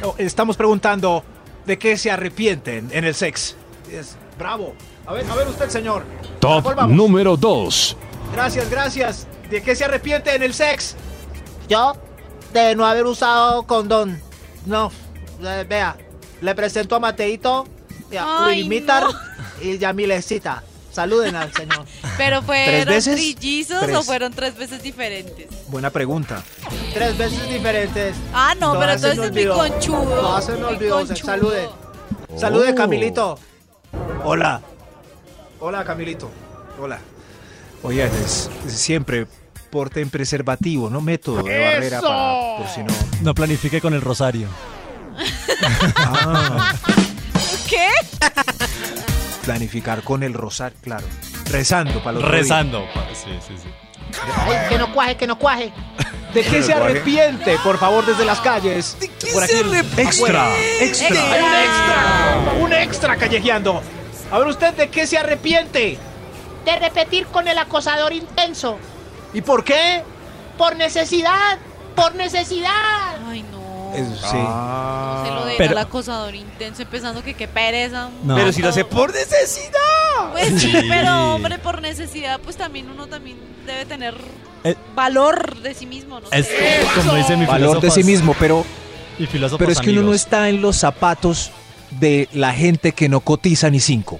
[0.01, 1.21] No, estamos preguntando
[1.65, 3.57] de qué se arrepienten en el sex.
[3.91, 4.73] Es bravo.
[5.05, 6.05] A ver, a ver usted, señor.
[6.39, 7.97] Top número 2.
[8.31, 9.27] Gracias, gracias.
[9.49, 10.95] ¿De qué se arrepiente en el sex?
[11.67, 11.91] Yo,
[12.53, 14.21] de no haber usado condón.
[14.65, 14.93] No,
[15.43, 15.97] eh, vea,
[16.39, 17.67] le presento a Mateito,
[18.09, 19.11] y a Ay, Wilmitar no.
[19.61, 20.63] y Yamilecita.
[20.91, 21.85] Saluden al señor.
[22.17, 23.15] Pero fueron veces?
[23.15, 24.05] trillizos o Tres.
[24.05, 25.47] fueron tres veces diferentes.
[25.67, 26.43] Buena pregunta.
[26.93, 28.15] Tres veces diferentes.
[28.33, 29.57] Ah, no, pero Todas entonces me es muy olvidó.
[29.73, 30.19] conchudo.
[30.21, 31.07] Todas se me olvidó.
[31.15, 31.69] Salude.
[32.37, 32.75] Salude, Oh.
[32.75, 33.39] Camilito.
[34.23, 34.61] Hola.
[35.59, 36.29] Hola, Camilito.
[36.79, 36.99] Hola.
[37.83, 39.27] Oigan, es, es siempre
[39.69, 42.93] porten preservativo, no método de barrera para, por si no.
[43.21, 44.47] No planifique con el rosario.
[45.95, 46.73] Ah,
[47.69, 47.87] ¿Qué?
[49.41, 51.05] Planificar con el rosar, claro.
[51.45, 52.85] Rezando para los Rezando.
[53.13, 53.69] Sí, sí, sí.
[54.35, 55.71] Ay, que no cuaje, que no cuaje.
[56.33, 58.97] ¿De qué se arrepiente, por favor, desde las calles?
[59.33, 59.53] Por aquí.
[59.97, 61.33] Extra, extra.
[61.33, 62.53] Hay un extra.
[62.61, 63.81] Un extra callejeando.
[64.31, 65.97] A ver usted, ¿de qué se arrepiente?
[66.65, 68.77] De repetir con el acosador intenso.
[69.33, 70.03] ¿Y por qué?
[70.57, 71.57] Por necesidad.
[71.95, 73.17] Por necesidad.
[73.27, 73.60] Ay, no.
[73.95, 74.37] Sí.
[74.37, 78.09] No se lo den Pero- al acosador intenso, empezando que qué pereza.
[78.23, 78.35] No.
[78.35, 80.31] Pero si lo hace por necesidad.
[80.31, 80.85] Pues sí, Sí.
[80.89, 84.15] pero hombre, por necesidad, pues también uno también debe tener
[84.63, 84.75] Eh.
[84.95, 86.27] valor de sí mismo, ¿no?
[86.31, 86.79] Es sé.
[86.95, 88.65] como dice mi Valor de sí mismo, pero,
[89.19, 90.21] Y filósofos pero es que uno no amigos.
[90.21, 91.51] está en los zapatos
[91.91, 94.19] de la gente que no cotiza ni cinco.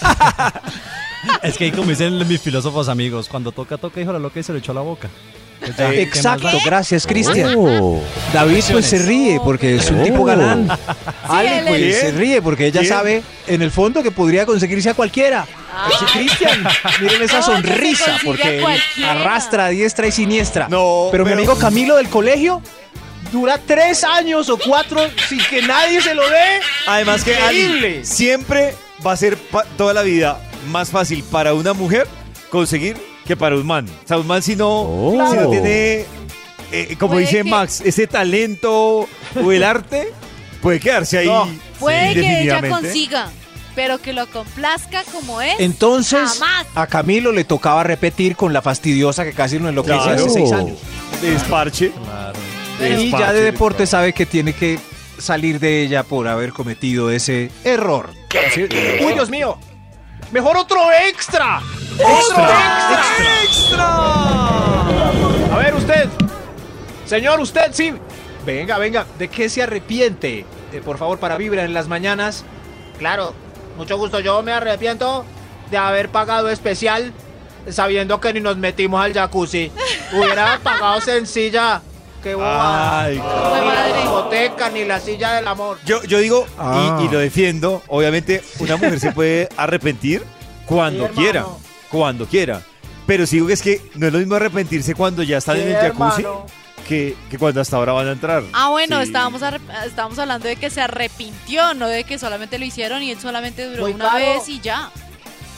[1.42, 4.52] Es que como dicen mis filósofos amigos, cuando toca, toca, hijo la loca y se
[4.52, 5.08] lo echó a la boca.
[5.64, 7.54] Pues ya, ¿qué más Exacto, gracias, Cristian.
[7.56, 8.00] Oh.
[8.32, 10.68] David pues se ríe porque es un tipo galán.
[11.28, 12.92] Ali él pues es- se ríe porque ella ¿Quién?
[12.92, 15.46] sabe en el fondo que podría conseguirse a cualquiera.
[15.90, 16.64] Ese Cristian,
[17.00, 20.68] miren esa No, sonrisa porque él arrastra a diestra y siniestra.
[20.68, 22.60] No, pero, mi amigo Camilo del colegio
[23.30, 26.60] dura tres años o cuatro sin que nadie se lo dé.
[26.86, 28.74] Además que Ali, siempre
[29.06, 29.38] va a ser
[29.78, 30.38] toda la vida
[30.70, 32.06] más fácil para una mujer
[32.50, 33.86] conseguir que para un man.
[34.04, 36.04] O sea, un man si no, si no tiene,
[36.72, 39.08] eh, como Puede dice que- Max, ese talento
[39.42, 40.12] o el arte,
[40.60, 41.48] puede quedarse ahí No.
[41.78, 43.28] Puede que ella consiga,
[43.74, 45.54] pero que lo complazca como es.
[45.58, 46.66] Entonces, Jamás.
[46.74, 50.12] a Camilo le tocaba repetir con la fastidiosa que casi lo enloquece Claro.
[50.26, 50.78] hace seis años.
[51.20, 51.90] Desparche.
[51.90, 52.38] Claro.
[53.00, 54.78] Y ya de deporte sabe que tiene que
[55.18, 58.10] salir de ella por haber cometido ese error.
[59.04, 59.56] ¡Uy, Dios mío!
[60.32, 61.60] ¡Mejor otro extra!
[61.94, 62.46] ¡Otro
[63.44, 63.86] extra!
[65.52, 66.08] A ver, usted.
[67.04, 67.92] Señor, usted, sí.
[68.46, 69.04] Venga, venga.
[69.18, 70.46] ¿De qué se arrepiente?
[70.72, 72.46] Eh, por favor, para Vibra en las mañanas.
[72.98, 73.34] Claro,
[73.76, 74.20] mucho gusto.
[74.20, 75.26] Yo me arrepiento
[75.70, 77.12] de haber pagado especial
[77.68, 79.70] sabiendo que ni nos metimos al jacuzzi.
[80.12, 81.82] Hubiera pagado sencilla.
[82.22, 83.02] Qué boba.
[83.02, 83.92] Ay, Ni Fue la madre.
[84.00, 85.78] discoteca, ni la silla del amor.
[85.84, 87.00] Yo, yo digo, y- Ah.
[87.02, 90.22] y, lo defiendo, obviamente una mujer se puede arrepentir
[90.66, 91.20] cuando Sí, hermano.
[91.22, 91.46] quiera,
[91.90, 92.62] cuando quiera.
[93.06, 95.62] Pero sí digo que es que no es lo mismo arrepentirse cuando ya están Sí,
[95.62, 96.46] en el jacuzzi hermano.
[96.88, 98.44] que, que cuando hasta ahora van a entrar.
[98.52, 99.08] Ah, bueno, Sí.
[99.08, 99.42] estábamos,
[99.84, 103.66] estábamos hablando de que se arrepintió, no de que solamente lo hicieron y él solamente
[103.68, 104.18] duró Muy una caro.
[104.18, 104.90] vez y ya.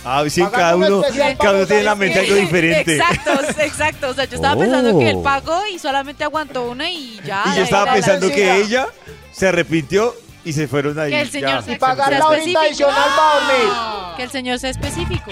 [0.04, 1.02] Ah, sí, cada un uno,
[1.38, 2.96] cada uno tiene en la mente algo diferente.
[2.96, 4.08] Exacto, exacto.
[4.10, 7.42] O sea, yo estaba pensando que él pagó y solamente aguantó una y ya.
[7.52, 8.86] Y yo estaba pensando que ella
[9.32, 10.14] se arrepintió
[10.44, 11.10] y se fueron ahí.
[11.10, 14.16] Que el señor se Y pagar la horita adicional para dormir.
[14.16, 15.30] Que el señor sea específico.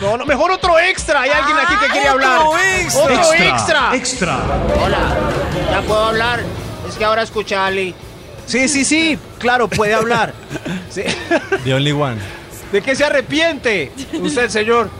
[0.00, 1.22] No, no, mejor otro extra.
[1.22, 2.40] Hay alguien aquí que quiere hablar.
[2.80, 3.02] extra!
[3.02, 3.94] Otro extra.
[3.94, 4.38] Extra.
[4.82, 5.16] Hola,
[5.70, 6.40] ya puedo hablar.
[6.88, 7.94] Es que ahora escuché a Ali.
[8.46, 9.18] Sí, sí, sí.
[9.38, 10.32] Claro, puede hablar.
[10.88, 11.02] Sí.
[11.64, 12.16] The Only One.
[12.72, 13.92] ¿De qué se arrepiente?
[14.20, 14.90] Usted, señor.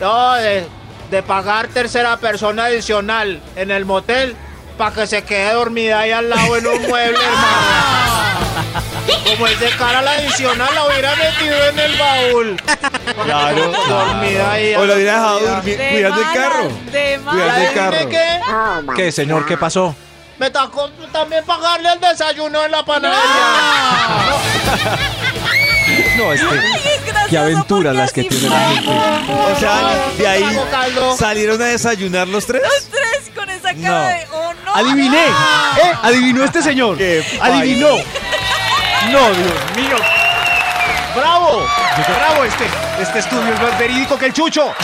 [0.00, 0.66] No, de,
[1.10, 4.36] de pagar tercera persona adicional en el motel
[4.76, 8.76] para que se quede dormida ahí al lado en un mueble, hermano.
[9.24, 12.56] Como es de cara la adicional, la hubiera metido en el baúl.
[13.24, 13.72] Claro.
[13.88, 14.74] Dormida ahí.
[14.74, 16.68] O lo hubiera dejado dormir, De cuidando el carro.
[16.92, 18.08] De Cuidando el ¿Y carro.
[18.10, 18.40] qué?
[18.96, 19.46] ¿Qué, señor?
[19.46, 19.94] ¿Qué pasó?
[20.38, 23.20] Me tocó también pagarle el desayuno en la panadería.
[24.28, 24.36] No,
[26.00, 26.46] este.
[26.46, 28.90] Gracioso Qué aventuras las que tiene la gente.
[28.90, 30.58] O sea, de ahí
[31.18, 32.62] salieron a desayunar los tres.
[32.62, 34.06] Los tres con esa cara No.
[34.06, 34.74] de oh no.
[34.74, 35.24] Adiviné.
[35.26, 35.92] ¿Eh?
[36.02, 36.96] Adivinó este señor.
[36.96, 37.88] Qué Adivinó.
[39.10, 39.96] No, Dios mío.
[41.14, 41.66] ¡Bravo!
[42.18, 42.44] ¡Bravo!
[42.44, 42.64] Este,
[43.00, 44.74] este estudio es más verídico que el chucho.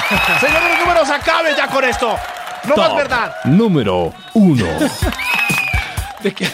[0.41, 2.17] Señor de los números, acabe ya con esto.
[2.65, 3.35] No más Top verdad.
[3.45, 4.65] Número 1.
[6.23, 6.49] ¿De qué,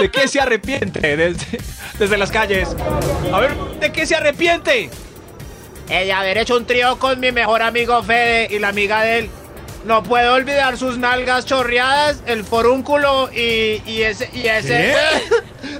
[0.00, 1.60] de qué se arrepiente desde,
[1.98, 2.68] desde las calles?
[3.32, 4.90] A ver, ¿de qué se arrepiente?
[5.88, 9.18] El de haber hecho un trío con mi mejor amigo Fede y la amiga de
[9.20, 9.30] él.
[9.84, 14.28] No puedo olvidar sus nalgas chorreadas, el forúnculo y, y ese...
[14.34, 14.94] Y ese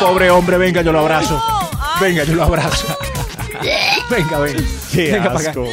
[0.00, 1.42] Pobre hombre, venga, yo lo abrazo.
[2.00, 2.86] Venga, yo lo abrazo.
[4.10, 4.62] Venga, venga.
[4.92, 5.50] Qué Venga para acá.
[5.50, 5.68] asco.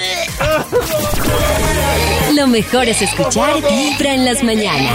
[2.36, 4.92] Lo mejor es escuchar Vibra en las mañanas.